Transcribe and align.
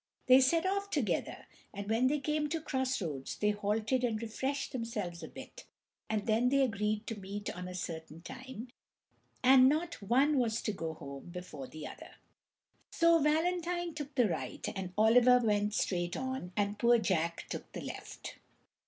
They 0.25 0.41
set 0.41 0.65
off 0.65 0.89
together, 0.89 1.45
and 1.71 1.87
when 1.87 2.07
they 2.07 2.19
came 2.19 2.49
to 2.49 2.59
cross 2.59 2.99
roads 3.03 3.35
they 3.37 3.51
halted 3.51 4.03
and 4.03 4.19
refreshed 4.19 4.71
themselves 4.71 5.21
a 5.21 5.27
bit; 5.27 5.65
and 6.09 6.25
then 6.25 6.49
they 6.49 6.63
agreed 6.63 7.05
to 7.05 7.19
meet 7.19 7.55
on 7.55 7.67
a 7.67 7.75
certain 7.75 8.21
time, 8.23 8.69
and 9.43 9.69
not 9.69 10.01
one 10.01 10.39
was 10.39 10.63
to 10.63 10.73
go 10.73 10.95
home 10.95 11.25
before 11.29 11.67
the 11.67 11.85
other. 11.85 12.13
So 12.89 13.19
Valentine 13.19 13.93
took 13.93 14.15
the 14.15 14.27
right, 14.27 14.67
and 14.75 14.91
Oliver 14.97 15.37
went 15.37 15.75
straight 15.75 16.17
on, 16.17 16.51
and 16.57 16.79
poor 16.79 16.97
Jack 16.97 17.45
took 17.49 17.71
the 17.73 17.81
left. 17.81 18.39